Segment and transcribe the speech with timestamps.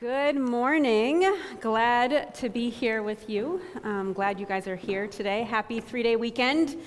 [0.00, 1.30] Good morning.
[1.60, 3.60] Glad to be here with you.
[3.84, 5.42] I'm glad you guys are here today.
[5.42, 6.78] Happy three day weekend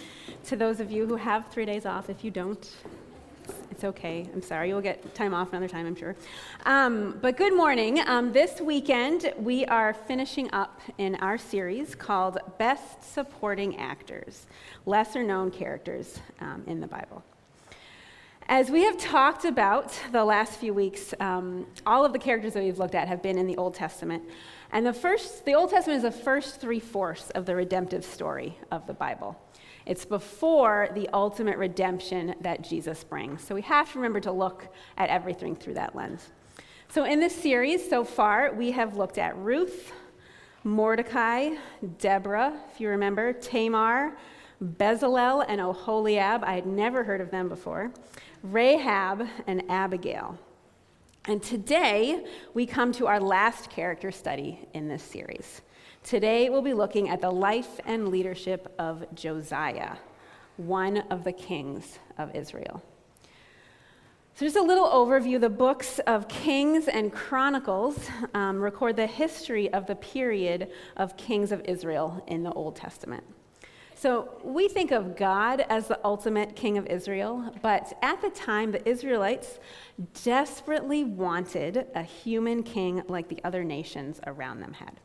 [0.45, 2.09] to those of you who have three days off.
[2.09, 2.67] If you don't,
[3.69, 4.27] it's okay.
[4.33, 4.69] I'm sorry.
[4.69, 6.15] You'll get time off another time, I'm sure.
[6.65, 7.99] Um, but good morning.
[7.99, 14.47] Um, this weekend, we are finishing up in our series called Best Supporting Actors
[14.87, 17.23] Lesser Known Characters um, in the Bible.
[18.47, 22.63] As we have talked about the last few weeks, um, all of the characters that
[22.63, 24.21] we've looked at have been in the Old Testament.
[24.73, 28.57] And the first, the Old Testament is the first three fourths of the redemptive story
[28.69, 29.39] of the Bible.
[29.85, 33.41] It's before the ultimate redemption that Jesus brings.
[33.41, 36.29] So we have to remember to look at everything through that lens.
[36.89, 39.93] So in this series so far, we have looked at Ruth,
[40.65, 41.55] Mordecai,
[41.97, 44.17] Deborah, if you remember, Tamar,
[44.63, 46.43] Bezalel, and Oholiab.
[46.43, 47.91] I had never heard of them before.
[48.43, 50.37] Rahab and Abigail.
[51.25, 55.61] And today, we come to our last character study in this series.
[56.03, 59.95] Today, we'll be looking at the life and leadership of Josiah,
[60.57, 62.83] one of the kings of Israel.
[64.35, 69.71] So, just a little overview the books of Kings and Chronicles um, record the history
[69.71, 73.23] of the period of kings of Israel in the Old Testament.
[73.95, 78.71] So we think of God as the ultimate king of Israel, but at the time,
[78.71, 79.59] the Israelites
[80.23, 84.99] desperately wanted a human king like the other nations around them had.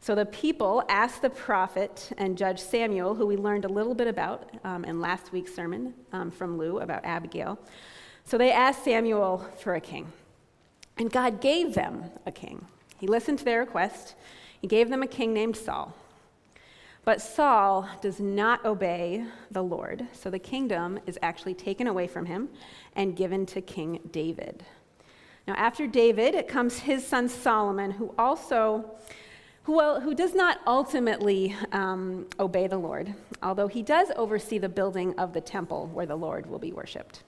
[0.00, 4.06] So the people asked the prophet and Judge Samuel, who we learned a little bit
[4.06, 7.58] about um, in last week's sermon um, from Lou about Abigail.
[8.24, 10.12] So they asked Samuel for a king.
[10.98, 12.66] And God gave them a king.
[12.98, 14.14] He listened to their request.
[14.60, 15.94] He gave them a king named Saul.
[17.04, 22.26] But Saul does not obey the Lord, so the kingdom is actually taken away from
[22.26, 22.48] him
[22.96, 24.64] and given to King David.
[25.46, 28.90] Now, after David, it comes his son Solomon, who also
[29.68, 34.68] who, well, who does not ultimately um, obey the Lord, although he does oversee the
[34.68, 37.22] building of the temple where the Lord will be worshiped.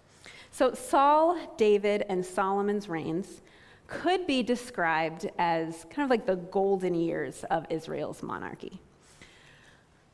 [0.50, 3.42] So, Saul, David, and Solomon's reigns
[3.86, 8.80] could be described as kind of like the golden years of Israel's monarchy.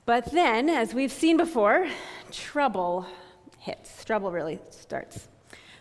[0.07, 1.89] But then, as we've seen before,
[2.31, 3.07] trouble
[3.59, 4.05] hits.
[4.05, 5.27] Trouble really starts.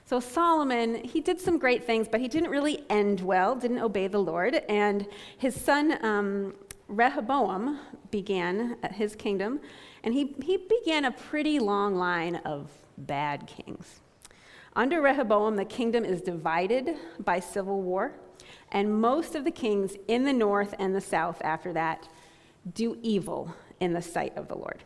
[0.03, 4.08] So Solomon, he did some great things, but he didn't really end well, didn't obey
[4.08, 4.56] the Lord.
[4.68, 5.06] And
[5.38, 6.56] his son um,
[6.88, 9.59] Rehoboam began his kingdom,
[10.03, 14.02] and he, he began a pretty long line of bad kings.
[14.75, 18.13] Under Rehoboam, the kingdom is divided by civil war,
[18.72, 22.07] and most of the kings in the north and the south after that
[22.74, 23.53] do evil
[23.85, 24.84] in the sight of the Lord,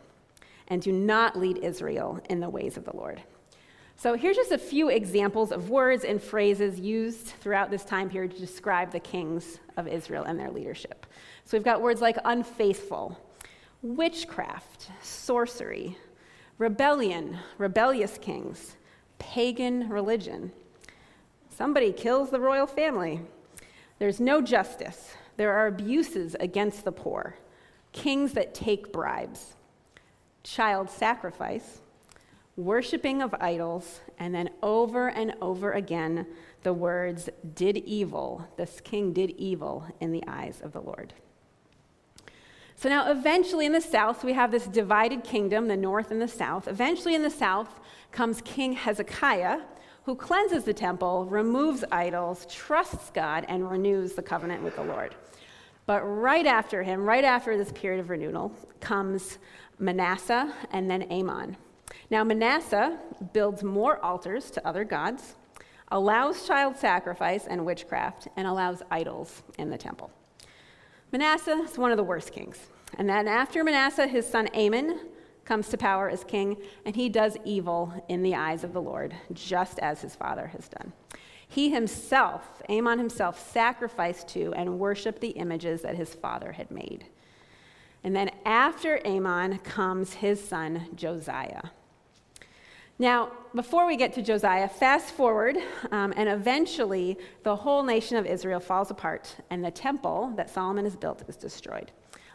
[0.68, 3.20] and do not lead Israel in the ways of the Lord.
[3.96, 8.32] So here's just a few examples of words and phrases used throughout this time period
[8.32, 11.06] to describe the kings of Israel and their leadership.
[11.44, 13.18] So we've got words like unfaithful,
[13.82, 15.96] witchcraft, sorcery,
[16.58, 18.76] rebellion, rebellious kings,
[19.18, 20.52] pagan religion.
[21.48, 23.20] Somebody kills the royal family.
[23.98, 25.14] There's no justice.
[25.36, 27.36] There are abuses against the poor
[27.92, 29.54] kings that take bribes,
[30.42, 31.80] child sacrifice,
[32.56, 36.26] worshiping of idols, and then over and over again,
[36.62, 41.14] the words, did evil, this king did evil in the eyes of the Lord.
[42.76, 46.28] So now, eventually in the south, we have this divided kingdom, the north and the
[46.28, 46.66] south.
[46.66, 47.78] Eventually in the south
[48.10, 49.60] comes King Hezekiah,
[50.04, 55.14] who cleanses the temple, removes idols, trusts God, and renews the covenant with the Lord.
[55.86, 59.38] But right after him, right after this period of renewal, comes
[59.78, 61.56] Manasseh and then Amon.
[62.10, 62.98] Now, Manasseh
[63.32, 65.36] builds more altars to other gods,
[65.88, 70.10] allows child sacrifice and witchcraft, and allows idols in the temple.
[71.12, 72.68] Manasseh is one of the worst kings.
[72.98, 75.00] And then after Manasseh, his son Amon
[75.44, 79.14] comes to power as king, and he does evil in the eyes of the Lord,
[79.32, 80.92] just as his father has done.
[81.50, 87.06] He himself, Amon himself, sacrificed to and worshiped the images that his father had made.
[88.04, 91.62] And then after Amon comes his son Josiah.
[93.00, 95.56] Now, before we get to Josiah, fast forward,
[95.90, 100.84] um, and eventually the whole nation of Israel falls apart, and the temple that Solomon
[100.84, 101.90] has built is destroyed.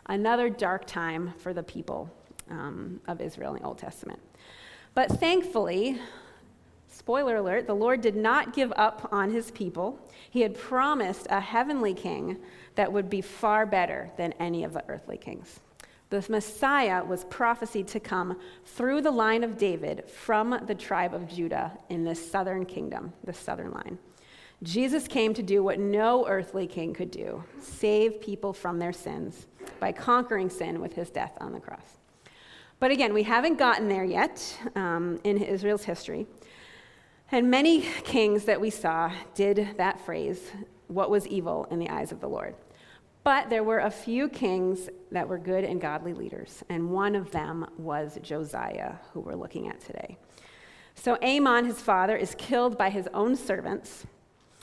[0.08, 2.14] Another dark time for the people
[2.50, 4.20] um, of Israel in the Old Testament.
[4.94, 6.02] But thankfully,
[6.98, 10.00] Spoiler alert, the Lord did not give up on his people.
[10.30, 12.38] He had promised a heavenly king
[12.76, 15.60] that would be far better than any of the earthly kings.
[16.10, 21.28] The Messiah was prophesied to come through the line of David from the tribe of
[21.28, 24.00] Judah in this southern kingdom, the southern line.
[24.64, 29.48] Jesus came to do what no earthly king could do save people from their sins
[29.82, 31.98] by conquering sin with his death on the cross.
[32.80, 36.26] But again, we haven't gotten there yet um, in Israel's history.
[37.36, 40.40] And many kings that we saw did that phrase,
[40.88, 42.56] what was evil in the eyes of the Lord.
[43.26, 47.32] But there were a few kings that were good and godly leaders, and one of
[47.32, 50.18] them was Josiah, who we're looking at today.
[50.94, 54.06] So Amon, his father, is killed by his own servants,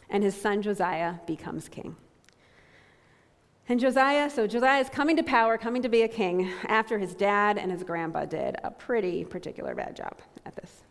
[0.09, 1.95] and his son Josiah becomes king.
[3.69, 7.15] And Josiah, so Josiah is coming to power, coming to be a king, after his
[7.15, 10.17] dad and his grandpa did a pretty particular bad job
[10.47, 10.85] at this.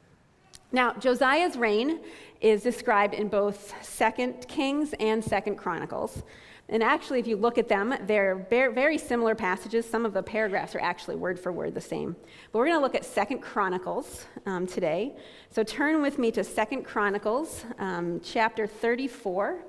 [0.74, 2.00] Now, Josiah's reign
[2.40, 6.24] is described in both Second Kings and Second Chronicles.
[6.70, 9.86] And actually, if you look at them, they're very similar passages.
[9.86, 12.16] Some of the paragraphs are actually word for word the same.
[12.52, 15.18] But we're going to look at Second Chronicles um, today.
[15.50, 19.60] So turn with me to Second Chronicles, um, chapter 34.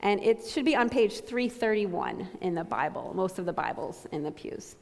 [0.00, 4.24] And it should be on page 331 in the Bible, most of the Bibles in
[4.24, 4.74] the pews.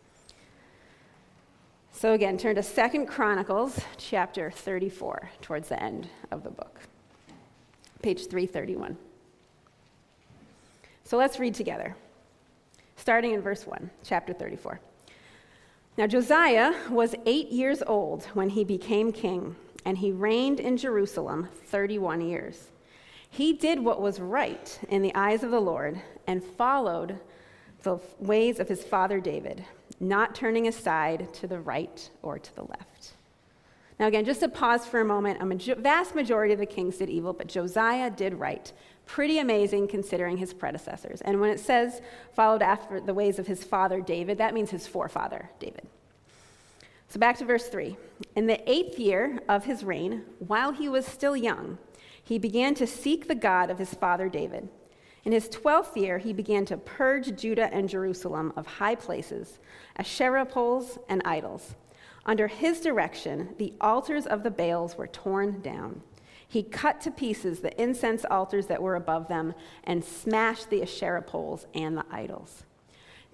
[1.99, 6.79] So again, turn to Second Chronicles chapter 34 towards the end of the book.
[8.03, 8.97] Page 331.
[11.03, 11.97] So let's read together,
[12.95, 14.79] starting in verse 1, chapter 34.
[15.97, 21.49] Now, Josiah was eight years old when he became king, and he reigned in Jerusalem
[21.65, 22.69] 31 years.
[23.29, 27.19] He did what was right in the eyes of the Lord and followed
[27.83, 29.65] the ways of his father David,
[30.01, 33.13] not turning aside to the right or to the left.
[33.99, 37.11] Now, again, just to pause for a moment, a vast majority of the kings did
[37.11, 38.73] evil, but Josiah did right,
[39.09, 41.23] Pretty amazing considering his predecessors.
[41.23, 42.03] And when it says
[42.35, 45.89] followed after the ways of his father David, that means his forefather David.
[47.09, 47.97] So back to verse 3.
[48.37, 51.79] In the eighth year of his reign, while he was still young,
[52.23, 54.69] he began to seek the God of his father David.
[55.29, 59.59] In his twelfth year, he began to purge Judah and Jerusalem of high places,
[59.99, 61.75] Asherah poles, and idols.
[62.25, 66.01] Under his direction, the altars of the Baals were torn down.
[66.49, 69.53] He cut to pieces the incense altars that were above them
[69.85, 72.65] and smashed the Asherah poles and the idols.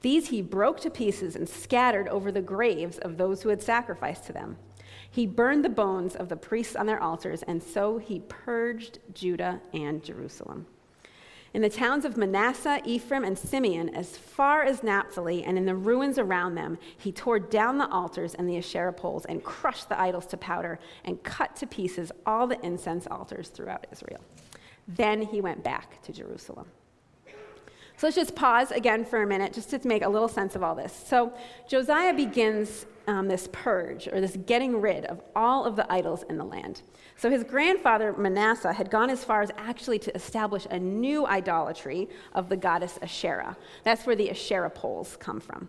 [0.01, 4.25] These he broke to pieces and scattered over the graves of those who had sacrificed
[4.25, 4.57] to them.
[5.09, 9.61] He burned the bones of the priests on their altars, and so he purged Judah
[9.73, 10.67] and Jerusalem
[11.55, 15.75] in the towns of Manasseh, Ephraim, and Simeon, as far as Naphtali, and in the
[15.75, 19.99] ruins around them, he tore down the altars and the Asherah poles, and crushed the
[19.99, 24.21] idols to powder, and cut to pieces all the incense altars throughout Israel.
[24.89, 26.67] Then he went back to Jerusalem.
[27.97, 30.63] So let's just pause again for a minute just to make a little sense of
[30.63, 30.93] all this.
[31.07, 31.33] So
[31.69, 36.39] Josiah begins um, this purge, or this getting rid of all of the idols in
[36.39, 36.83] the land.
[37.17, 42.09] So his grandfather Manasseh had gone as far as actually to establish a new idolatry
[42.33, 43.57] of the goddess Asherah.
[43.85, 45.69] That's where the Asherah poles come from.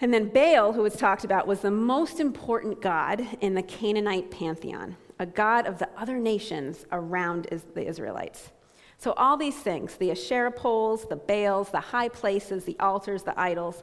[0.00, 4.30] And then Baal, who was talked about, was the most important god in the Canaanite
[4.30, 8.50] pantheon, a god of the other nations around the Israelites.
[8.98, 13.38] So, all these things the Asherah poles, the Baals, the high places, the altars, the
[13.38, 13.82] idols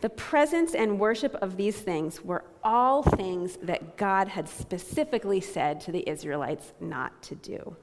[0.00, 5.80] the presence and worship of these things were all things that God had specifically said
[5.82, 7.76] to the Israelites not to do.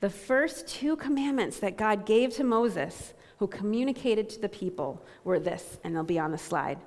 [0.00, 5.38] The first two commandments that God gave to Moses, who communicated to the people, were
[5.38, 6.78] this, and they'll be on the slide.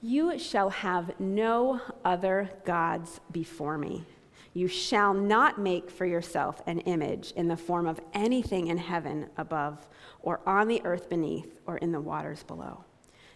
[0.00, 4.06] You shall have no other gods before me.
[4.54, 9.28] You shall not make for yourself an image in the form of anything in heaven
[9.36, 9.86] above,
[10.20, 12.84] or on the earth beneath, or in the waters below.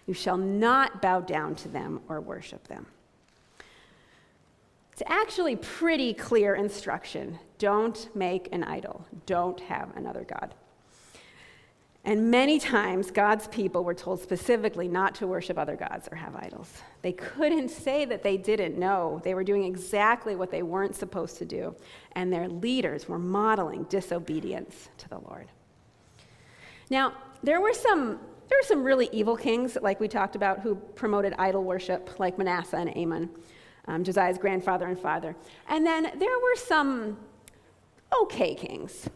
[0.06, 2.86] You shall not bow down to them or worship them.
[4.92, 7.38] It's actually pretty clear instruction.
[7.58, 10.54] Don't make an idol, don't have another God.
[12.04, 16.34] And many times, God's people were told specifically not to worship other gods or have
[16.34, 16.82] idols.
[17.02, 19.20] They couldn't say that they didn't know.
[19.22, 21.76] They were doing exactly what they weren't supposed to do.
[22.12, 25.46] And their leaders were modeling disobedience to the Lord.
[26.90, 28.18] Now, there were some
[28.48, 32.36] there were some really evil kings, like we talked about, who promoted idol worship, like
[32.36, 33.30] Manasseh and Amon,
[33.88, 35.34] um, Josiah's grandfather and father.
[35.68, 37.16] And then there were some
[38.20, 39.08] okay kings,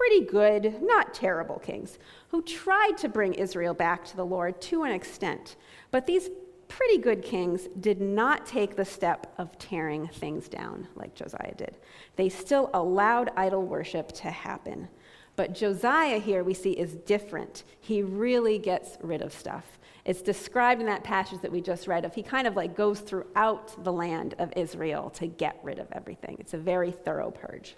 [0.00, 4.84] pretty good, not terrible kings, who tried to bring Israel back to the Lord to
[4.84, 5.56] an extent.
[5.90, 6.30] But these
[6.68, 11.76] pretty good kings did not take the step of tearing things down like Josiah did.
[12.16, 14.88] They still allowed idol worship to happen.
[15.36, 17.64] But Josiah here we see is different.
[17.80, 19.78] He really gets rid of stuff.
[20.06, 23.00] It's described in that passage that we just read of he kind of like goes
[23.00, 26.38] throughout the land of Israel to get rid of everything.
[26.40, 27.76] It's a very thorough purge.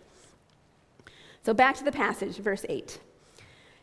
[1.45, 3.01] So back to the passage, verse 8.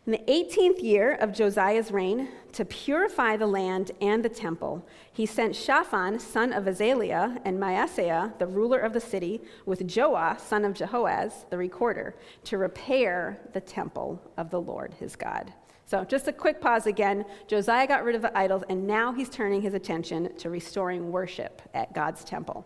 [0.06, 5.26] In the 18th year of Josiah's reign, to purify the land and the temple, he
[5.26, 10.64] sent Shaphan, son of Azaliah, and Maaseiah, the ruler of the city, with Joah, son
[10.64, 15.54] of Joahaz, the recorder, to repair the temple of the Lord his God.
[15.86, 17.26] So, just a quick pause again.
[17.48, 21.62] Josiah got rid of the idols, and now he's turning his attention to restoring worship
[21.74, 22.66] at God's temple.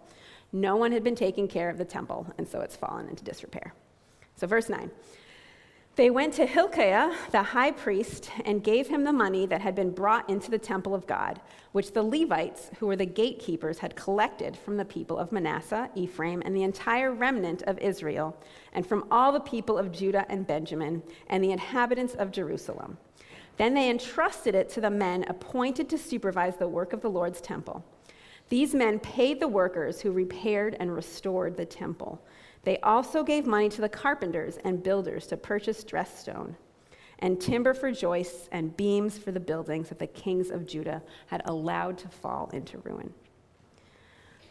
[0.52, 3.74] No one had been taking care of the temple, and so it's fallen into disrepair.
[4.36, 4.92] So, verse 9.
[5.96, 9.92] They went to Hilkiah, the high priest, and gave him the money that had been
[9.92, 11.40] brought into the temple of God,
[11.72, 16.42] which the Levites, who were the gatekeepers, had collected from the people of Manasseh, Ephraim,
[16.44, 18.36] and the entire remnant of Israel,
[18.74, 22.98] and from all the people of Judah and Benjamin, and the inhabitants of Jerusalem.
[23.58, 27.40] Then they entrusted it to the men appointed to supervise the work of the Lord's
[27.40, 27.86] temple.
[28.50, 32.20] These men paid the workers who repaired and restored the temple
[32.63, 36.55] they also gave money to the carpenters and builders to purchase dressed stone
[37.24, 41.41] and timber for joists and beams for the buildings that the kings of Judah had
[41.46, 43.13] allowed to fall into ruin.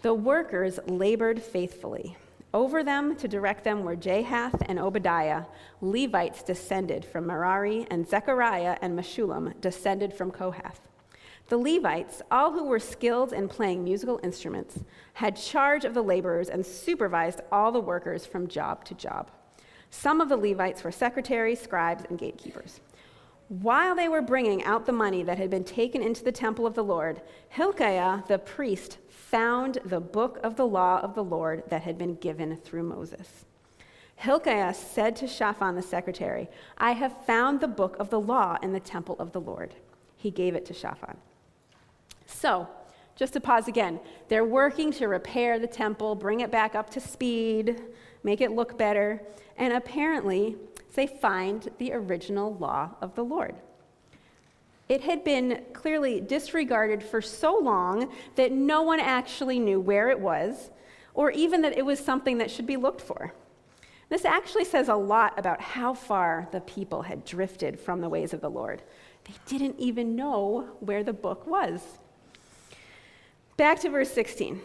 [0.00, 2.16] The workers labored faithfully.
[2.54, 5.44] Over them to direct them were Jahath and Obadiah,
[5.80, 10.80] Levites descended from Merari, and Zechariah and Meshullam descended from Kohath.
[11.52, 14.78] The Levites, all who were skilled in playing musical instruments,
[15.12, 19.30] had charge of the laborers and supervised all the workers from job to job.
[19.90, 22.80] Some of the Levites were secretaries, scribes, and gatekeepers.
[23.48, 26.72] While they were bringing out the money that had been taken into the temple of
[26.72, 31.82] the Lord, Hilkiah the priest found the book of the law of the Lord that
[31.82, 33.44] had been given through Moses.
[34.16, 38.72] Hilkiah said to Shaphan the secretary, I have found the book of the law in
[38.72, 39.74] the temple of the Lord.
[40.16, 41.18] He gave it to Shaphan.
[42.26, 42.68] So,
[43.14, 47.00] just to pause again, they're working to repair the temple, bring it back up to
[47.00, 47.82] speed,
[48.22, 49.22] make it look better,
[49.56, 50.56] and apparently
[50.94, 53.54] they find the original law of the Lord.
[54.88, 60.20] It had been clearly disregarded for so long that no one actually knew where it
[60.20, 60.70] was,
[61.14, 63.32] or even that it was something that should be looked for.
[64.08, 68.34] This actually says a lot about how far the people had drifted from the ways
[68.34, 68.82] of the Lord.
[69.24, 71.80] They didn't even know where the book was.
[73.58, 74.62] Back to verse 16.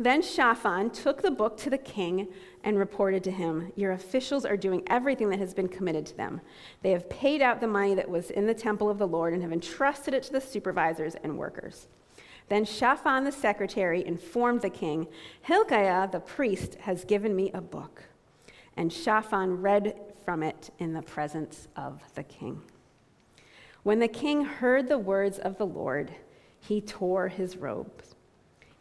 [0.00, 2.26] Then Shaphan took the book to the king
[2.64, 6.40] and reported to him, Your officials are doing everything that has been committed to them.
[6.82, 9.42] They have paid out the money that was in the temple of the Lord and
[9.42, 11.86] have entrusted it to the supervisors and workers.
[12.48, 15.06] Then Shaphan the secretary informed the king,
[15.42, 18.02] Hilkiah the priest has given me a book.
[18.76, 22.62] And Shaphan read from it in the presence of the king.
[23.84, 26.12] When the king heard the words of the Lord,
[26.58, 28.13] he tore his robes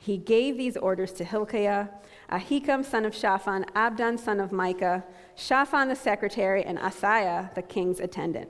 [0.03, 1.87] he gave these orders to Hilkiah,
[2.29, 5.01] Ahikam son of Shaphan, Abdon son of Micah,
[5.33, 8.49] Shaphan the secretary, and Asaiah the king's attendant.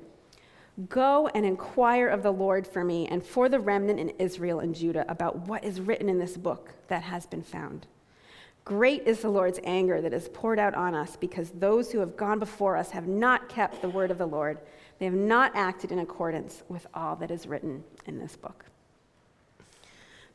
[0.89, 4.74] Go and inquire of the Lord for me and for the remnant in Israel and
[4.74, 7.86] Judah about what is written in this book that has been found.
[8.65, 12.17] Great is the Lord's anger that is poured out on us because those who have
[12.17, 14.57] gone before us have not kept the word of the Lord.
[14.98, 18.65] They have not acted in accordance with all that is written in this book.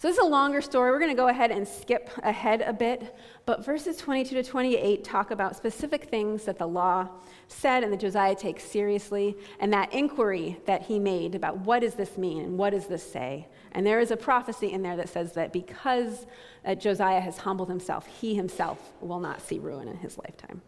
[0.00, 0.93] So this is a longer story.
[0.93, 5.02] We're going to go ahead and skip ahead a bit, but verses 22 to 28
[5.02, 7.09] talk about specific things that the law
[7.49, 11.95] said and that Josiah takes seriously, and that inquiry that he made about what does
[11.95, 13.49] this mean and what does this say.
[13.73, 16.26] And there is a prophecy in there that says that because
[16.64, 20.62] uh, Josiah has humbled himself, he himself will not see ruin in his lifetime.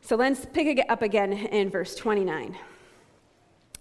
[0.00, 2.56] So let's pick it up again in verse 29.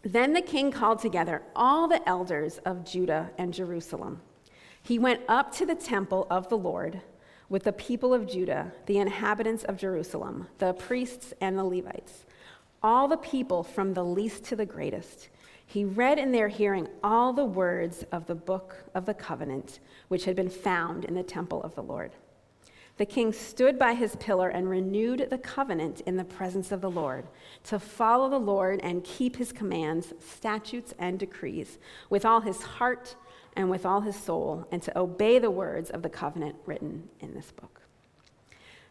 [0.04, 4.22] Then the king called together all the elders of Judah and Jerusalem.
[4.82, 7.02] He went up to the temple of the Lord
[7.50, 12.26] with the people of Judah, the inhabitants of Jerusalem, the priests and the Levites,
[12.82, 15.30] all the people from the least to the greatest.
[15.66, 20.26] He read in their hearing all the words of the book of the covenant, which
[20.26, 22.12] had been found in the temple of the Lord.
[23.02, 26.92] The king stood by his pillar and renewed the covenant in the presence of the
[26.92, 27.26] Lord
[27.64, 31.80] to follow the Lord and keep his commands, statutes, and decrees
[32.12, 33.16] with all his heart
[33.56, 37.34] and with all his soul, and to obey the words of the covenant written in
[37.34, 37.82] this book.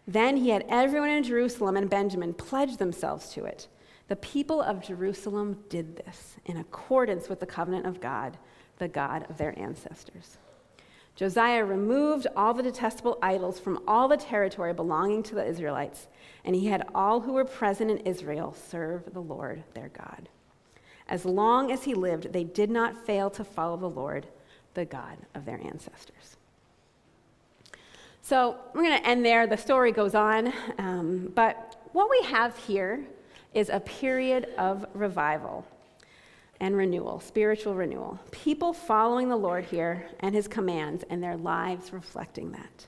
[0.09, 3.69] Then he had everyone in Jerusalem and Benjamin pledge themselves to it.
[4.09, 8.39] The people of Jerusalem did this in accordance with the covenant of God,
[8.79, 10.37] the God of their ancestors.
[11.21, 16.09] Josiah removed all the detestable idols from all the territory belonging to the Israelites,
[16.47, 20.31] and he had all who were present in Israel serve the Lord their God.
[21.07, 24.29] As long as he lived, they did not fail to follow the Lord,
[24.73, 26.39] the God of their ancestors.
[28.23, 29.47] So we're going to end there.
[29.47, 33.05] The story goes on, um, but what we have here
[33.53, 35.67] is a period of revival
[36.61, 38.19] and renewal, spiritual renewal.
[38.31, 42.87] People following the Lord here and his commands and their lives reflecting that.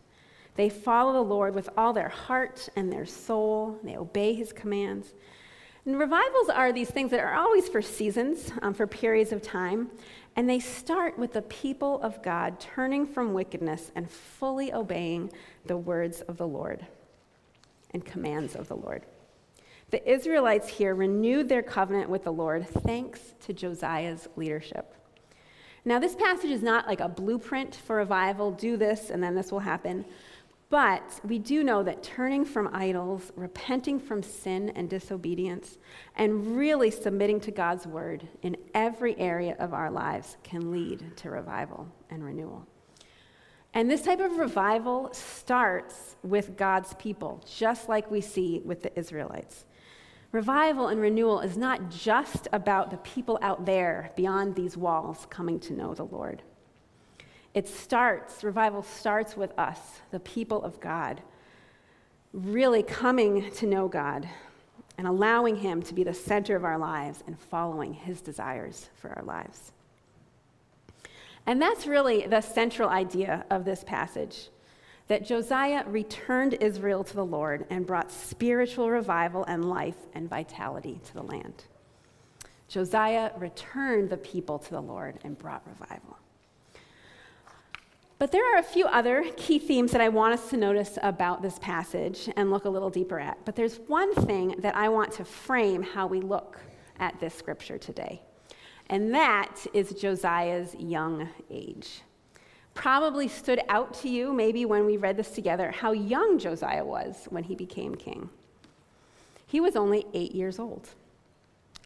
[0.55, 5.15] They follow the Lord with all their heart and their soul, they obey his commands.
[5.85, 9.91] And revivals are these things that are always for seasons, um, for periods of time,
[10.37, 15.33] and they start with the people of God turning from wickedness and fully obeying
[15.67, 16.87] the words of the Lord
[17.91, 19.05] and commands of the Lord.
[19.93, 24.95] The Israelites here renewed their covenant with the Lord thanks to Josiah's leadership.
[25.85, 29.53] Now, this passage is not like a blueprint for revival do this and then this
[29.53, 30.07] will happen.
[30.71, 35.77] But we do know that turning from idols, repenting from sin and disobedience,
[36.17, 41.29] and really submitting to God's word in every area of our lives can lead to
[41.29, 42.67] revival and renewal.
[43.75, 48.99] And this type of revival starts with God's people, just like we see with the
[48.99, 49.67] Israelites.
[50.33, 55.61] Revival and renewal is not just about the people out there beyond these walls coming
[55.61, 56.43] to know the Lord.
[57.53, 59.79] It starts, revival starts with us,
[60.11, 61.21] the people of God,
[62.33, 64.27] really coming to know God
[64.97, 69.11] and allowing Him to be the center of our lives and following His desires for
[69.11, 69.73] our lives.
[71.45, 74.49] And that's really the central idea of this passage
[75.09, 81.01] that Josiah returned Israel to the Lord and brought spiritual revival and life and vitality
[81.07, 81.65] to the land.
[82.69, 86.19] Josiah returned the people to the Lord and brought revival.
[88.19, 91.43] But there are a few other key themes that I want us to notice about
[91.43, 93.45] this passage and look a little deeper at.
[93.45, 96.61] But there's one thing that I want to frame how we look
[97.01, 98.23] at this scripture today,
[98.89, 102.03] and that is Josiah's young age
[102.75, 107.27] probably stood out to you, maybe when we read this together, how young Josiah was
[107.31, 108.31] when he became king.
[109.47, 110.89] He was only eight years old.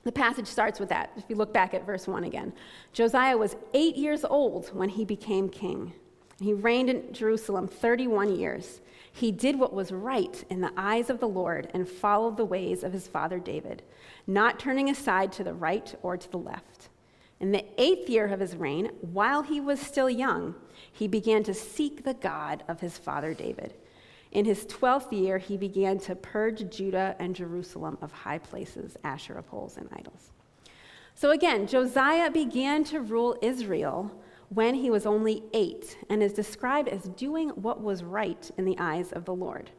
[0.04, 1.10] The passage starts with that.
[1.16, 2.52] If you look back at verse 1 again,
[2.92, 5.92] Josiah was eight years old when he became king.
[6.40, 8.80] He reigned in Jerusalem 31 years.
[9.12, 12.84] He did what was right in the eyes of the Lord and followed the ways
[12.84, 13.82] of his father David,
[14.26, 16.88] not turning aside to the right or to the left.
[17.38, 20.54] In the eighth year of his reign, while he was still young,
[20.90, 23.75] he began to seek the God of his father David.
[24.32, 29.42] In his 12th year, he began to purge Judah and Jerusalem of high places, Asherah
[29.42, 30.32] poles, and idols.
[31.14, 34.10] So again, Josiah began to rule Israel
[34.49, 38.78] when he was only eight and is described as doing what was right in the
[38.78, 39.70] eyes of the Lord.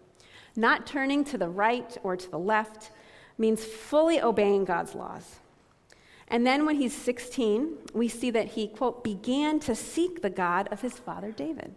[0.55, 2.91] Not turning to the right or to the left
[3.37, 5.39] means fully obeying God's laws.
[6.29, 10.67] And then when he's 16, we see that he, quote, began to seek the God
[10.71, 11.73] of his father David.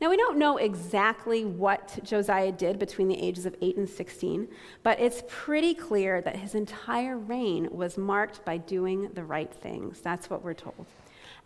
[0.00, 4.46] Now, we don't know exactly what Josiah did between the ages of 8 and 16,
[4.82, 10.00] but it's pretty clear that his entire reign was marked by doing the right things.
[10.00, 10.86] That's what we're told.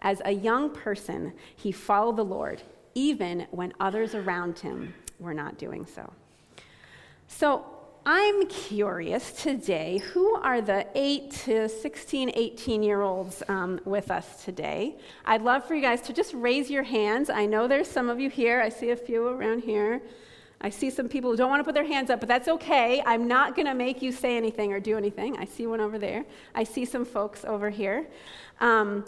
[0.03, 2.63] As a young person, he followed the Lord,
[2.95, 6.13] even when others around him were not doing so.
[7.29, 7.65] So,
[8.13, 14.43] I'm curious today who are the 8 to 16, 18 year olds um, with us
[14.45, 14.97] today?
[15.25, 17.31] I'd love for you guys to just raise your hands.
[17.31, 18.61] I know there's some of you here.
[18.61, 20.03] I see a few around here.
[20.61, 23.01] I see some people who don't want to put their hands up, but that's okay.
[23.07, 25.37] I'm not going to make you say anything or do anything.
[25.37, 26.25] I see one over there.
[26.53, 28.09] I see some folks over here.
[28.61, 29.05] Um,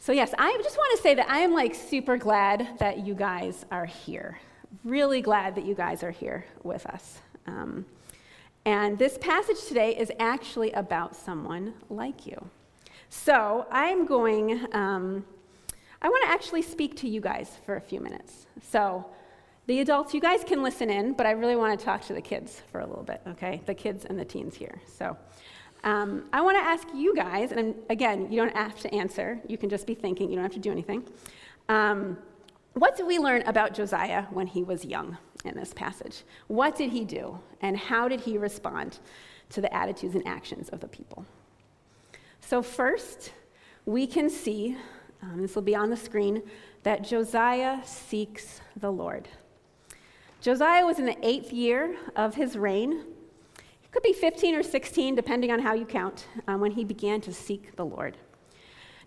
[0.00, 3.14] so, yes, I just want to say that I am like super glad that you
[3.14, 4.40] guys are here.
[4.82, 7.20] Really glad that you guys are here with us.
[7.46, 7.86] Um,
[8.64, 12.50] and this passage today is actually about someone like you.
[13.10, 15.24] So I'm going, um,
[16.00, 18.46] I want to actually speak to you guys for a few minutes.
[18.60, 19.06] So
[19.66, 22.20] the adults, you guys can listen in, but I really want to talk to the
[22.20, 23.62] kids for a little bit, okay?
[23.66, 24.80] The kids and the teens here.
[24.86, 25.16] So
[25.84, 29.56] um, I want to ask you guys, and again, you don't have to answer, you
[29.58, 31.04] can just be thinking, you don't have to do anything.
[31.68, 32.18] Um,
[32.72, 35.18] what did we learn about Josiah when he was young?
[35.44, 36.22] In this passage.
[36.48, 38.98] What did he do, and how did he respond
[39.50, 41.24] to the attitudes and actions of the people?
[42.40, 43.32] So, first,
[43.86, 44.76] we can see,
[45.22, 46.42] um, this will be on the screen,
[46.82, 49.28] that Josiah seeks the Lord.
[50.40, 53.02] Josiah was in the eighth year of his reign.
[53.82, 57.20] It could be 15 or 16, depending on how you count, um, when he began
[57.22, 58.16] to seek the Lord.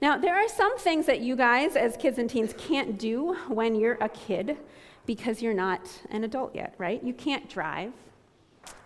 [0.02, 3.76] Now, there are some things that you guys, as kids and teens, can't do when
[3.76, 4.58] you're a kid
[5.08, 7.04] because you're not an adult yet, right?
[7.04, 7.94] You can't drive,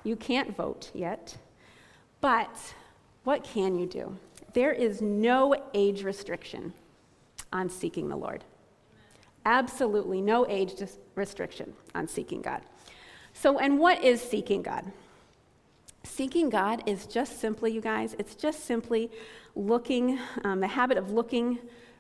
[0.05, 1.35] you can't vote yet.
[2.21, 2.73] But
[3.25, 4.15] what can you do?
[4.53, 6.71] There is no age restriction
[7.51, 8.43] on seeking the Lord.
[9.45, 10.73] Absolutely no age
[11.15, 12.61] restriction on seeking God.
[13.33, 14.85] So, and what is seeking God?
[16.03, 19.09] Seeking God is just simply, you guys, it's just simply
[19.55, 21.57] looking, um, the habit of looking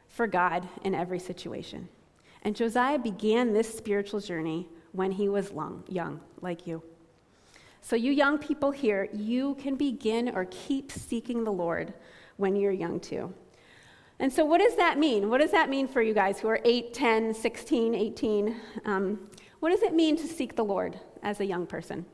[0.07, 1.87] for God in every situation.
[2.43, 6.81] And Josiah began this spiritual journey when he was long, young, like you.
[7.81, 11.93] So, you young people here, you can begin or keep seeking the Lord
[12.37, 13.33] when you're young too.
[14.19, 15.29] And so, what does that mean?
[15.29, 18.55] What does that mean for you guys who are 8, 10, 16, 18?
[18.85, 19.19] Um,
[19.59, 22.05] what does it mean to seek the Lord as a young person?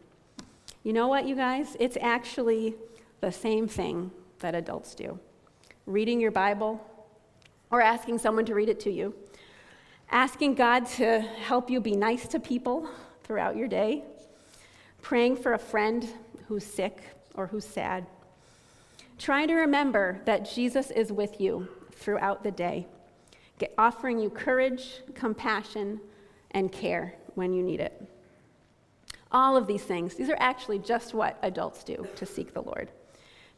[0.84, 1.76] You know what, you guys?
[1.82, 2.76] It's actually
[3.20, 5.20] the same thing that adults do
[5.86, 6.86] reading your Bible
[7.72, 9.14] or asking someone to read it to you,
[10.10, 12.90] asking God to help you be nice to people
[13.24, 14.04] throughout your day,
[15.02, 16.08] praying for a friend
[16.48, 17.02] who's sick
[17.36, 18.06] or who's sad,
[19.18, 22.88] trying to remember that Jesus is with you throughout the day,
[23.78, 26.00] offering you courage, compassion,
[26.52, 28.02] and care when you need it.
[29.32, 32.90] All of these things, these are actually just what adults do to seek the Lord.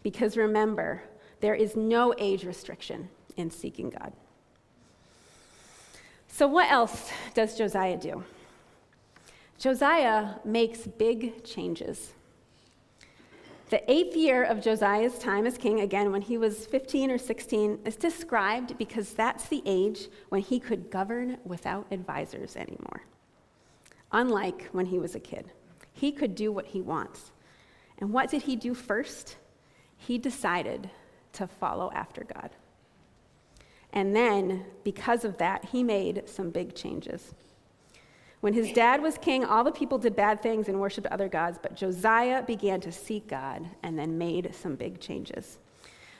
[0.01, 1.03] Because remember,
[1.41, 4.13] there is no age restriction in seeking God.
[6.31, 8.23] So, what else does Josiah do?
[9.57, 12.13] Josiah makes big changes.
[13.69, 17.79] The eighth year of Josiah's time as king, again, when he was 15 or 16,
[17.85, 23.03] is described because that's the age when he could govern without advisors anymore.
[24.11, 25.51] Unlike when he was a kid,
[25.91, 27.31] he could do what he wants.
[27.99, 29.35] And what did he do first?
[29.97, 30.89] He decided
[31.33, 32.51] to follow after God.
[33.93, 37.33] And then, because of that, he made some big changes.
[38.41, 41.59] When his dad was king, all the people did bad things and worshiped other gods,
[41.61, 45.59] but Josiah began to seek God and then made some big changes.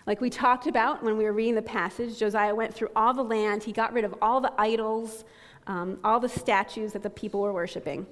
[0.06, 3.24] Like we talked about when we were reading the passage, Josiah went through all the
[3.24, 3.64] land.
[3.64, 5.24] He got rid of all the idols,
[5.68, 8.06] um, all the statues that the people were worshiping.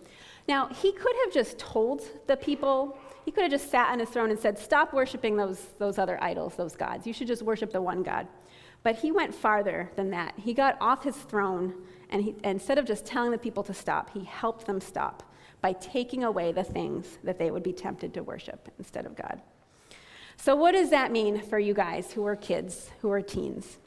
[0.48, 4.10] Now, he could have just told the people, he could have just sat on his
[4.10, 7.06] throne and said, Stop worshiping those, those other idols, those gods.
[7.06, 8.28] You should just worship the one God.
[8.88, 10.34] But he went farther than that.
[10.38, 11.74] He got off his throne,
[12.10, 15.24] and he, instead of just telling the people to stop, he helped them stop
[15.60, 19.42] by taking away the things that they would be tempted to worship instead of God.
[20.38, 23.78] So, what does that mean for you guys who are kids, who are teens?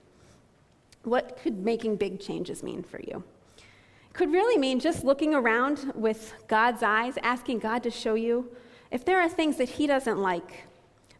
[1.05, 3.25] What could making big changes mean for you?
[3.57, 8.55] It could really mean just looking around with God's eyes, asking God to show you
[8.91, 10.67] if there are things that He doesn't like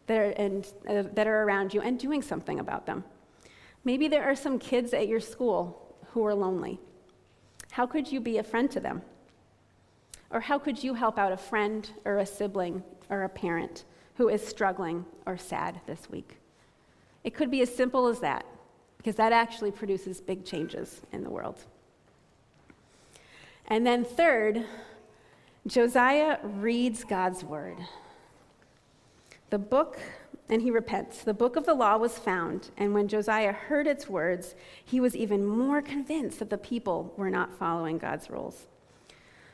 [0.05, 3.03] that are, and, uh, that are around you and doing something about them.
[3.83, 6.79] Maybe there are some kids at your school who are lonely.
[7.71, 9.01] How could you be a friend to them?
[10.29, 14.29] Or how could you help out a friend or a sibling or a parent who
[14.29, 16.37] is struggling or sad this week?
[17.23, 18.45] It could be as simple as that,
[18.97, 21.63] because that actually produces big changes in the world.
[23.67, 24.65] And then, third,
[25.67, 27.77] Josiah reads God's word.
[29.49, 29.99] The book,
[30.51, 31.23] and he repents.
[31.23, 35.15] The book of the law was found, and when Josiah heard its words, he was
[35.15, 38.67] even more convinced that the people were not following God's rules.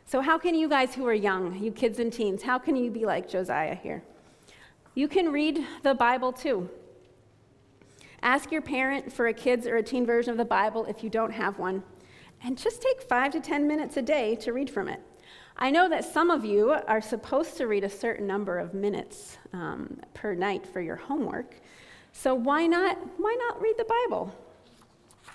[0.08, 2.90] So, how can you guys who are young, you kids and teens, how can you
[2.90, 4.04] be like Josiah here?
[4.96, 6.68] You can read the Bible too.
[8.24, 11.10] Ask your parent for a kid's or a teen version of the Bible if you
[11.12, 11.84] don't have one
[12.44, 15.02] and just take five to 10 minutes a day to read from it.
[15.58, 19.38] I know that some of you are supposed to read a certain number of minutes
[19.54, 21.56] um, per night for your homework.
[22.12, 24.36] So why not, why not read the Bible?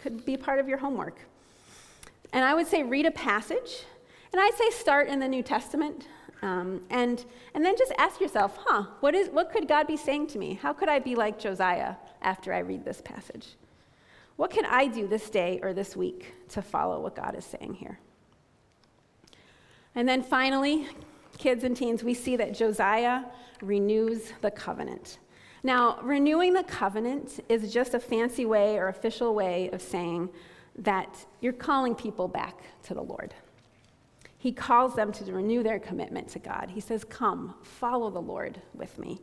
[0.01, 1.19] Could be part of your homework.
[2.33, 3.85] And I would say read a passage.
[4.33, 6.07] And I'd say start in the New Testament.
[6.41, 10.29] Um, and, and then just ask yourself, huh, what, is, what could God be saying
[10.29, 10.55] to me?
[10.55, 13.57] How could I be like Josiah after I read this passage?
[14.43, 17.75] What can I do this day or this week to follow what God is saying
[17.75, 18.01] here?
[19.95, 20.89] And then finally,
[21.39, 23.23] kids and teens, we see that Josiah
[23.61, 25.19] renews the covenant.
[25.63, 30.29] Now, renewing the covenant is just a fancy way or official way of saying
[30.75, 33.35] that you're calling people back to the Lord.
[34.39, 36.69] He calls them to renew their commitment to God.
[36.75, 39.21] He says, Come, follow the Lord with me.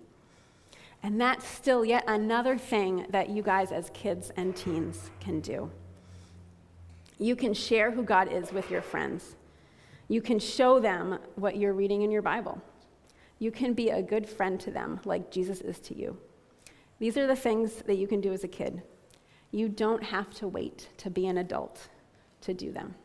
[1.01, 5.71] And that's still yet another thing that you guys, as kids and teens, can do.
[7.17, 9.35] You can share who God is with your friends.
[10.07, 12.61] You can show them what you're reading in your Bible.
[13.39, 16.17] You can be a good friend to them, like Jesus is to you.
[16.99, 18.81] These are the things that you can do as a kid.
[19.51, 21.87] You don't have to wait to be an adult
[22.41, 22.95] to do them.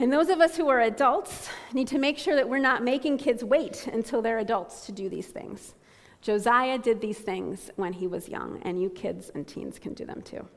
[0.00, 3.18] And those of us who are adults need to make sure that we're not making
[3.18, 5.74] kids wait until they're adults to do these things.
[6.22, 10.06] Josiah did these things when he was young, and you kids and teens can do
[10.06, 10.48] them too.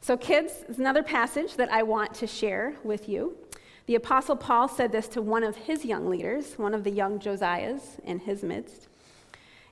[0.00, 3.36] So, kids, is another passage that I want to share with you.
[3.84, 7.18] The Apostle Paul said this to one of his young leaders, one of the young
[7.18, 8.88] Josiahs in his midst.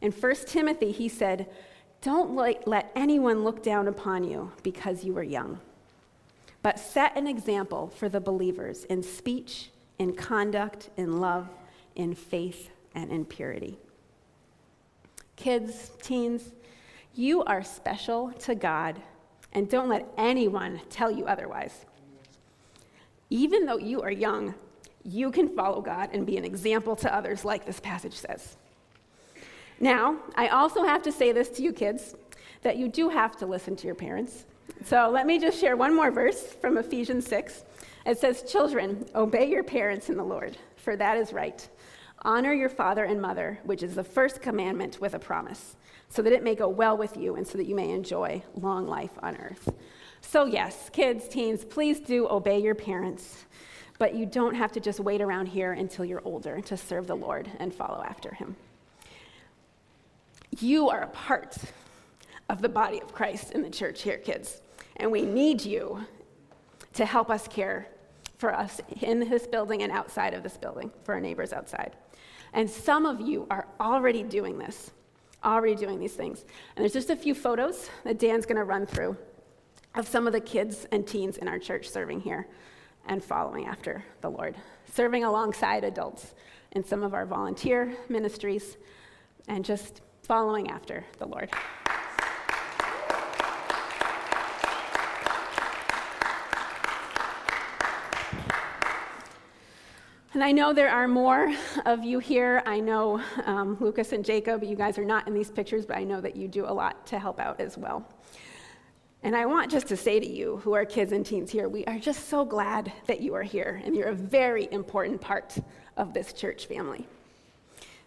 [0.02, 1.48] In 1 Timothy, he said,
[2.02, 5.60] Don't let anyone look down upon you because you are young,
[6.62, 11.48] but set an example for the believers in speech, in conduct, in love,
[11.96, 13.78] in faith, and in purity.
[15.36, 16.52] Kids, teens,
[17.14, 19.00] you are special to God,
[19.52, 21.84] and don't let anyone tell you otherwise.
[23.28, 24.54] Even though you are young,
[25.04, 28.56] you can follow God and be an example to others, like this passage says.
[29.80, 32.14] Now, I also have to say this to you kids
[32.62, 34.44] that you do have to listen to your parents.
[34.84, 37.64] So let me just share one more verse from Ephesians 6.
[38.04, 41.66] It says, Children, obey your parents in the Lord, for that is right.
[42.22, 45.76] Honor your father and mother, which is the first commandment with a promise,
[46.08, 48.86] so that it may go well with you and so that you may enjoy long
[48.86, 49.68] life on earth.
[50.20, 53.44] So, yes, kids, teens, please do obey your parents,
[53.98, 57.16] but you don't have to just wait around here until you're older to serve the
[57.16, 58.56] Lord and follow after him.
[60.60, 61.56] You are a part
[62.52, 64.60] of the body of Christ in the church here, kids,
[64.98, 66.04] and we need you
[66.92, 67.88] to help us care
[68.36, 71.96] for us in this building and outside of this building, for our neighbors outside.
[72.52, 74.90] And some of you are already doing this,
[75.42, 76.44] already doing these things.
[76.76, 79.16] And there's just a few photos that Dan's going to run through
[79.94, 82.48] of some of the kids and teens in our church serving here
[83.06, 84.56] and following after the Lord,
[84.92, 86.34] serving alongside adults
[86.72, 88.76] in some of our volunteer ministries,
[89.48, 91.50] and just following after the Lord.
[100.34, 102.62] And I know there are more of you here.
[102.64, 106.04] I know um, Lucas and Jacob, you guys are not in these pictures, but I
[106.04, 108.08] know that you do a lot to help out as well.
[109.22, 111.84] And I want just to say to you who are kids and teens here, we
[111.84, 115.58] are just so glad that you are here, and you're a very important part
[115.98, 117.06] of this church family.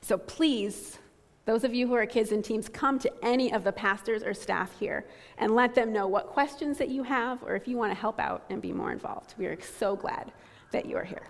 [0.01, 0.97] So please,
[1.45, 4.33] those of you who are kids and teens, come to any of the pastors or
[4.33, 5.05] staff here
[5.37, 8.19] and let them know what questions that you have or if you want to help
[8.19, 9.35] out and be more involved.
[9.37, 10.31] We are so glad
[10.71, 11.27] that you are here.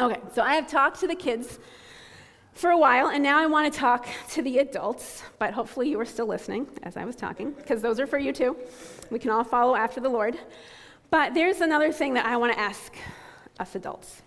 [0.00, 1.58] Okay, so I have talked to the kids
[2.54, 5.98] for a while, and now I want to talk to the adults, but hopefully you
[5.98, 8.56] were still listening as I was talking, because those are for you too.
[9.10, 10.38] We can all follow after the Lord.
[11.10, 12.94] But there's another thing that I want to ask
[13.58, 14.22] us adults.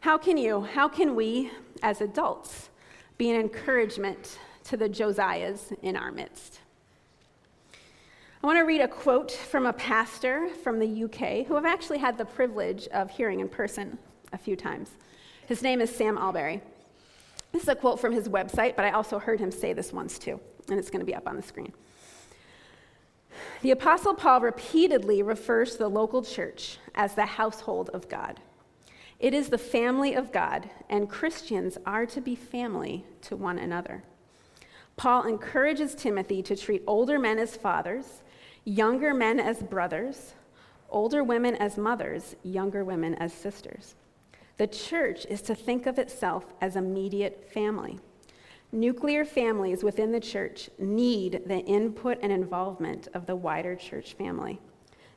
[0.00, 1.52] How can you, how can we
[1.84, 2.68] as adults
[3.18, 6.58] be an encouragement to the Josiahs in our midst?
[8.42, 11.98] I want to read a quote from a pastor from the UK who I've actually
[11.98, 13.96] had the privilege of hearing in person
[14.32, 14.90] a few times.
[15.46, 16.60] His name is Sam Allberry.
[17.52, 20.18] This is a quote from his website, but I also heard him say this once
[20.18, 20.38] too,
[20.68, 21.72] and it's going to be up on the screen.
[23.62, 28.40] The Apostle Paul repeatedly refers to the local church as the household of God.
[29.18, 34.04] It is the family of God, and Christians are to be family to one another.
[34.96, 38.22] Paul encourages Timothy to treat older men as fathers,
[38.64, 40.34] younger men as brothers,
[40.90, 43.94] older women as mothers, younger women as sisters.
[44.58, 48.00] The church is to think of itself as a immediate family.
[48.70, 54.60] Nuclear families within the church need the input and involvement of the wider church family.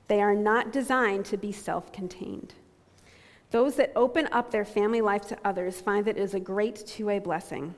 [0.08, 2.54] They are not designed to be self contained.
[3.49, 6.86] Those that open up their family life to others find that it is a great
[6.86, 7.75] two way blessing.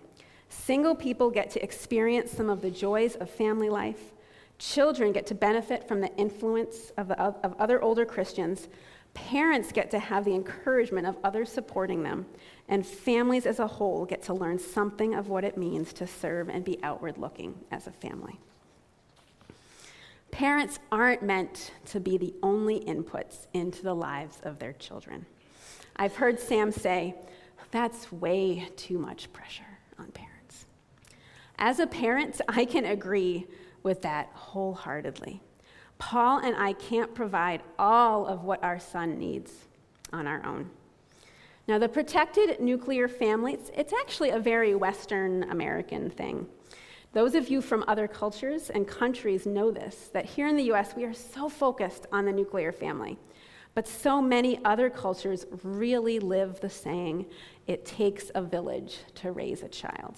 [0.49, 4.11] Single people get to experience some of the joys of family life.
[4.59, 8.67] Children get to benefit from the influence of, the, of other older Christians
[9.13, 12.25] Parents get to have the encouragement of others supporting them,
[12.67, 16.49] and families as a whole get to learn something of what it means to serve
[16.49, 18.39] and be outward looking as a family.
[20.31, 25.27] Parents aren't meant to be the only inputs into the lives of their children.
[25.95, 27.13] I've heard Sam say,
[27.69, 30.65] that's way too much pressure on parents.
[31.59, 33.45] As a parent, I can agree
[33.83, 35.39] with that wholeheartedly.
[35.97, 39.51] Paul and I can't provide all of what our son needs
[40.11, 40.69] on our own.
[41.67, 46.45] Now, the protected nuclear family, it's, it's, actually a very Western American thing.
[47.13, 50.95] Those of you from other cultures and countries know this that here in the US,
[50.95, 53.17] we are so focused on the nuclear family.
[53.75, 57.25] But so many other cultures really live the saying,
[57.65, 60.17] it takes a village to raise a child.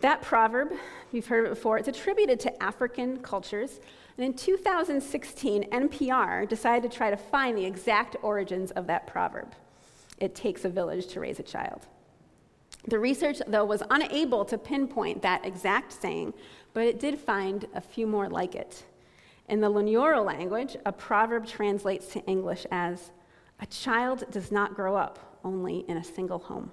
[0.00, 0.72] That proverb,
[1.10, 3.80] you've heard it before, it's attributed to African cultures
[4.20, 9.54] and in 2016, NPR decided to try to find the exact origins of that proverb
[10.18, 11.86] it takes a village to raise a child.
[12.86, 16.34] The research, though, was unable to pinpoint that exact saying,
[16.74, 18.84] but it did find a few more like it.
[19.48, 23.12] In the Lunyoro language, a proverb translates to English as
[23.60, 26.70] A child does not grow up only in a single home.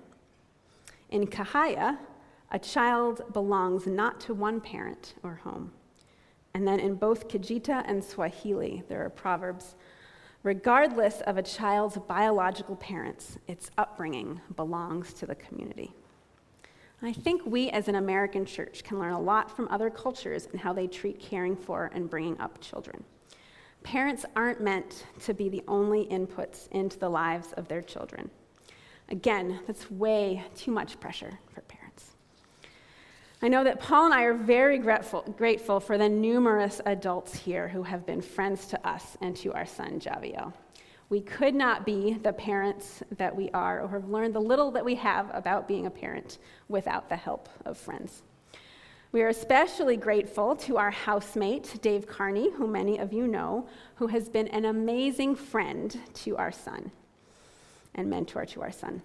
[1.11, 1.97] In Kihaya,
[2.51, 5.71] a child belongs not to one parent or home.
[6.53, 9.75] And then in both Kijita and Swahili, there are proverbs
[10.43, 15.93] regardless of a child's biological parents, its upbringing belongs to the community.
[17.01, 20.57] I think we as an American church can learn a lot from other cultures in
[20.57, 23.03] how they treat caring for and bringing up children.
[23.83, 28.29] Parents aren't meant to be the only inputs into the lives of their children.
[29.09, 31.86] Again, that's way too much pressure for parents.
[33.39, 37.67] I know that Paul and I are very grateful, grateful for the numerous adults here
[37.67, 40.53] who have been friends to us and to our son, Javiel.
[41.09, 44.83] We could not be the parents that we are or have learned the little that
[44.83, 48.23] we have about being a parent without the help of friends.
[49.11, 54.07] We are especially grateful to our housemate, Dave Carney, who many of you know, who
[54.07, 56.91] has been an amazing friend to our son
[57.93, 59.03] and mentor to our son.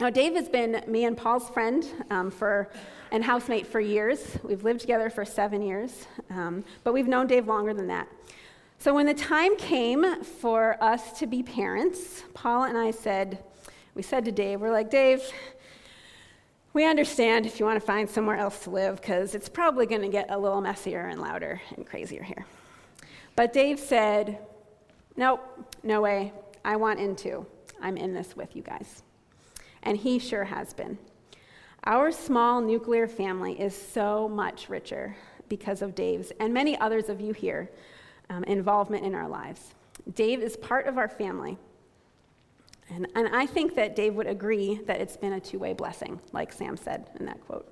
[0.00, 2.68] Now, Dave has been me and Paul's friend um, for,
[3.12, 4.36] and housemate for years.
[4.42, 8.08] We've lived together for seven years, um, but we've known Dave longer than that.
[8.78, 13.38] So, when the time came for us to be parents, Paul and I said,
[13.94, 15.22] we said to Dave, we're like, Dave,
[16.72, 20.02] we understand if you want to find somewhere else to live because it's probably going
[20.02, 22.44] to get a little messier and louder and crazier here.
[23.36, 24.40] But Dave said,
[25.16, 25.40] Nope,
[25.84, 26.32] no way.
[26.64, 27.46] I want in too.
[27.80, 29.03] I'm in this with you guys.
[29.84, 30.98] And he sure has been.
[31.84, 35.16] Our small nuclear family is so much richer
[35.48, 37.70] because of Dave's and many others of you here
[38.30, 39.74] um, involvement in our lives.
[40.14, 41.58] Dave is part of our family.
[42.90, 46.20] And, and I think that Dave would agree that it's been a two way blessing,
[46.32, 47.70] like Sam said in that quote.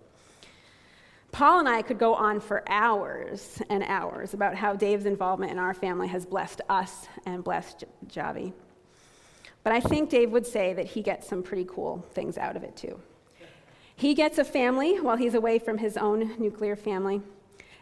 [1.32, 5.58] Paul and I could go on for hours and hours about how Dave's involvement in
[5.58, 8.52] our family has blessed us and blessed Javi.
[9.64, 12.64] But I think Dave would say that he gets some pretty cool things out of
[12.64, 13.00] it too.
[13.94, 17.22] He gets a family while he's away from his own nuclear family,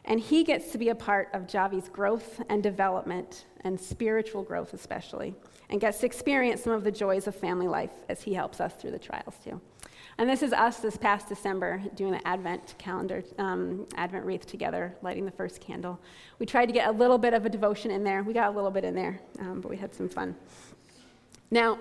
[0.05, 4.75] and he gets to be a part of Javi's growth and development, and spiritual growth
[4.75, 5.35] especially,
[5.71, 8.75] and gets to experience some of the joys of family life as he helps us
[8.75, 9.61] through the trials too.
[10.19, 14.95] And this is us this past December doing the Advent calendar, um, Advent wreath together,
[15.01, 15.99] lighting the first candle.
[16.39, 18.23] We tried to get a little bit of a devotion in there.
[18.23, 20.37] We got a little bit in there, um, but we had some fun.
[21.51, 21.81] Now,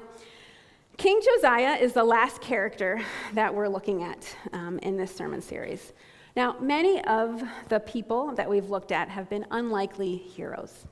[0.97, 2.99] King Josiah is the last character
[3.34, 5.93] that we're looking at um, in this sermon series.
[6.36, 10.88] Now, many of the people that we've looked at have been unlikely heroes.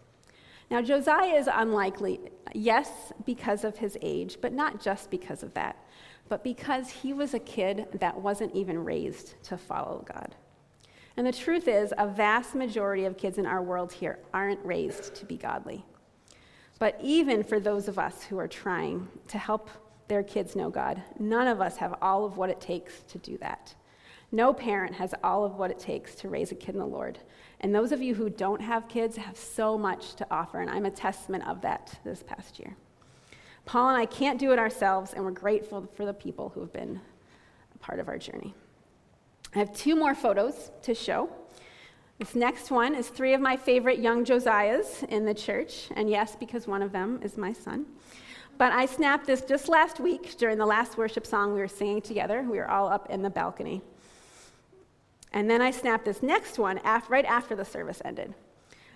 [0.69, 2.19] Now, Josiah is unlikely,
[2.53, 5.83] yes, because of his age, but not just because of that,
[6.29, 10.35] but because he was a kid that wasn't even raised to follow God.
[11.15, 15.15] And the truth is, a vast majority of kids in our world here aren't raised
[15.15, 15.83] to be godly.
[16.79, 19.69] But even for those of us who are trying to help
[20.07, 23.37] their kids know God, none of us have all of what it takes to do
[23.39, 23.73] that.
[24.31, 27.17] No parent has all of what it takes to raise a kid in the Lord.
[27.61, 30.85] And those of you who don't have kids have so much to offer, and I'm
[30.85, 32.75] a testament of that this past year.
[33.65, 36.73] Paul and I can't do it ourselves, and we're grateful for the people who have
[36.73, 37.01] been
[37.73, 38.53] a part of our journey.
[39.55, 41.29] I have two more photos to show.
[42.19, 46.35] This next one is three of my favorite young Josiahs in the church, and yes,
[46.35, 47.85] because one of them is my son.
[48.57, 52.01] But I snapped this just last week during the last worship song we were singing
[52.01, 52.41] together.
[52.41, 53.83] We were all up in the balcony.
[55.31, 58.33] And then I snapped this next one after, right after the service ended.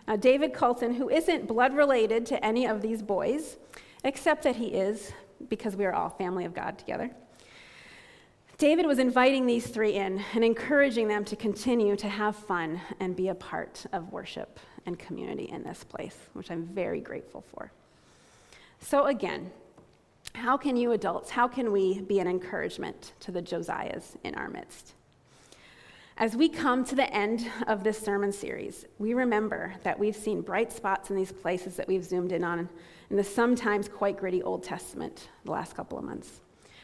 [0.07, 3.57] Now, David Colton, who isn't blood related to any of these boys,
[4.03, 5.12] except that he is,
[5.47, 7.12] because we are all family of God together,
[8.62, 13.15] David was inviting these three in and encouraging them to continue to have fun and
[13.15, 17.71] be a part of worship and community in this place, which I'm very grateful for.
[18.80, 19.50] So, again,
[20.36, 24.47] how can you adults, how can we be an encouragement to the Josiahs in our
[24.47, 24.93] midst?
[26.17, 30.41] As we come to the end of this sermon series, we remember that we've seen
[30.41, 32.69] bright spots in these places that we've zoomed in on
[33.10, 36.41] in the sometimes quite gritty Old Testament the last couple of months.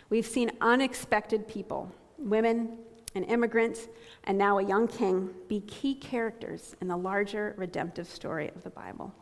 [0.09, 2.77] We've seen unexpected people, women,
[3.15, 3.87] and immigrants,
[4.23, 8.69] and now a young king, be key characters in the larger redemptive story of the
[8.69, 9.13] Bible.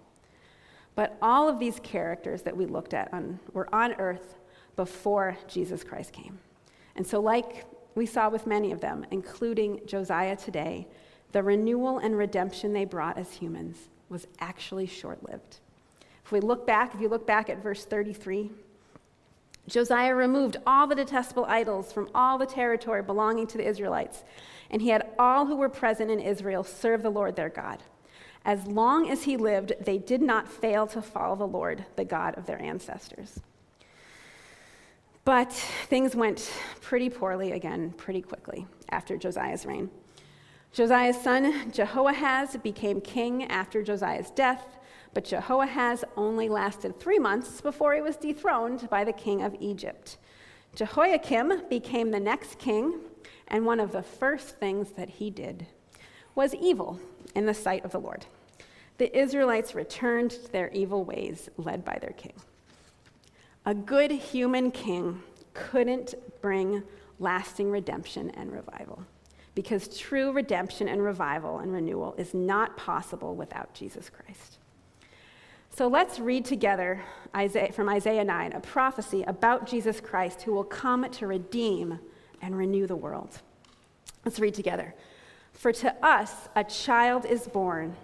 [0.95, 4.35] But all of these characters that we looked at on, were on earth
[4.75, 6.39] before Jesus Christ came.
[6.95, 7.65] And so, like
[7.95, 10.87] we saw with many of them, including Josiah today,
[11.31, 15.59] the renewal and redemption they brought as humans was actually short lived.
[16.23, 18.51] If we look back, if you look back at verse 33,
[19.67, 24.23] Josiah removed all the detestable idols from all the territory belonging to the Israelites,
[24.69, 27.81] and he had all who were present in Israel serve the Lord their God.
[28.43, 32.37] As long as he lived, they did not fail to follow the Lord, the God
[32.37, 33.39] of their ancestors.
[35.23, 36.51] But things went
[36.81, 39.89] pretty poorly again, pretty quickly after Josiah's reign.
[40.75, 44.77] Josiah's son Jehoahaz became king after Josiah's death,
[45.13, 50.17] but Jehoahaz only lasted three months before he was dethroned by the king of Egypt.
[50.75, 52.99] Jehoiakim became the next king,
[53.47, 55.65] and one of the first things that he did
[56.35, 56.99] was evil
[57.35, 58.25] in the sight of the Lord.
[58.97, 62.33] The Israelites returned to their evil ways, led by their king.
[63.65, 65.23] A good human king
[65.53, 66.83] couldn't bring
[67.17, 69.05] lasting redemption and revival
[69.55, 74.57] because true redemption and revival and renewal is not possible without Jesus Christ.
[75.71, 77.01] So let's read together
[77.35, 81.99] Isaiah, from Isaiah 9, a prophecy about Jesus Christ who will come to redeem
[82.41, 83.39] and renew the world.
[84.23, 84.93] Let's read together.
[85.53, 87.95] For to us a child is born,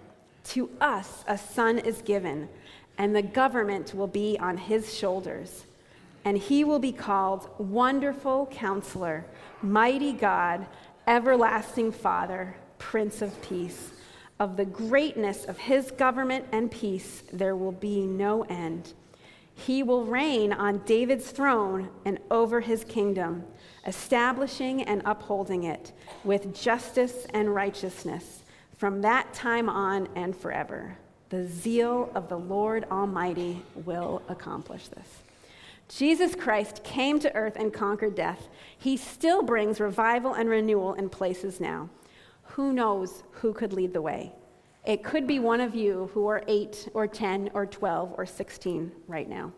[0.48, 2.48] to us a son is given,
[2.98, 5.64] and the government will be on his shoulders.
[6.24, 9.24] And he will be called Wonderful Counselor,
[9.60, 10.66] Mighty God,
[11.06, 13.90] Everlasting Father, Prince of Peace.
[14.38, 18.92] Of the greatness of his government and peace, there will be no end.
[19.54, 23.44] He will reign on David's throne and over his kingdom,
[23.86, 25.92] establishing and upholding it
[26.24, 28.42] with justice and righteousness
[28.76, 30.96] from that time on and forever.
[31.30, 35.08] The zeal of the Lord Almighty will accomplish this.
[35.96, 38.48] Jesus Christ came to earth and conquered death.
[38.78, 41.90] He still brings revival and renewal in places now
[42.52, 44.32] who knows who could lead the way?
[44.84, 48.92] It could be one of you who are 8 or 10 or 12 or 16
[49.06, 49.52] right now.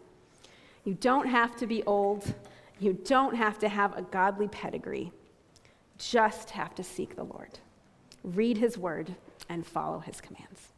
[0.85, 2.35] You don't have to be old.
[2.79, 5.11] You don't have to have a godly pedigree.
[5.99, 7.59] Just have to seek the Lord.
[8.23, 9.15] Read his word
[9.49, 10.73] and follow his commands.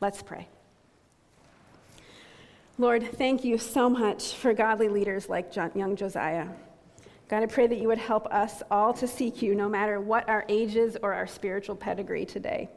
[0.00, 0.48] Let's pray.
[2.80, 6.46] Lord, thank you so much for godly leaders like young Josiah.
[7.26, 10.28] God, I pray that you would help us all to seek you no matter what
[10.28, 12.68] our ages or our spiritual pedigree today.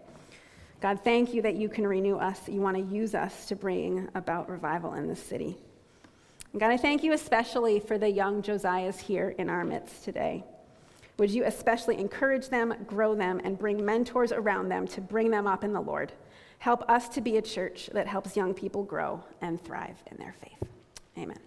[0.82, 2.50] God, thank you that you can renew us.
[2.50, 5.56] You want to use us to bring about revival in this city.
[6.58, 10.44] God, I thank you especially for the young Josiahs here in our midst today.
[11.18, 15.46] Would you especially encourage them, grow them, and bring mentors around them to bring them
[15.46, 16.12] up in the Lord?
[16.62, 20.36] Help us to be a church that helps young people grow and thrive in their
[20.40, 20.70] faith.
[21.18, 21.40] Amen.